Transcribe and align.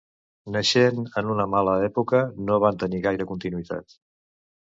Naixent 0.53 1.01
en 1.21 1.27
una 1.33 1.45
mala 1.55 1.75
època, 1.89 2.23
no 2.47 2.57
van 2.65 2.81
tenir 2.85 3.05
gaire 3.05 3.27
continuïtat. 3.33 3.97